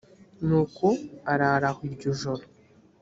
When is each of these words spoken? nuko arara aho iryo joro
nuko 0.45 0.85
arara 1.31 1.67
aho 1.71 1.79
iryo 1.87 2.09
joro 2.21 2.43